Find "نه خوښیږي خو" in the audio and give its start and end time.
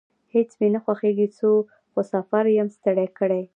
0.75-2.01